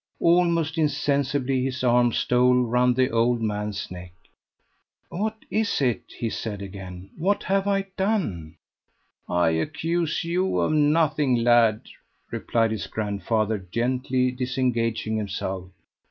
[0.19, 4.13] Almost insensibly his arm stole round the old man's neck.
[5.09, 7.11] "What is it?" he said again.
[7.19, 8.55] "What have I done?"
[9.29, 11.81] "I accuse you of nothing, lad,"
[12.31, 15.69] replied his grandfather, gently disengaging himself.